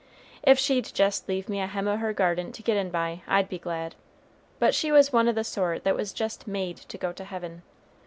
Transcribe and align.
If 0.41 0.57
she'd 0.57 0.89
jest 0.95 1.29
leave 1.29 1.47
me 1.47 1.61
a 1.61 1.67
hem 1.67 1.87
o' 1.87 1.97
her 1.97 2.11
garment 2.11 2.55
to 2.55 2.63
get 2.63 2.75
in 2.75 2.89
by, 2.89 3.21
I'd 3.27 3.47
be 3.47 3.59
glad; 3.59 3.93
but 4.57 4.73
she 4.73 4.91
was 4.91 5.13
one 5.13 5.29
o' 5.29 5.33
the 5.33 5.43
sort 5.43 5.83
that 5.83 5.95
was 5.95 6.11
jest 6.11 6.47
made 6.47 6.77
to 6.77 6.97
go 6.97 7.13
to 7.13 7.23
heaven. 7.23 7.61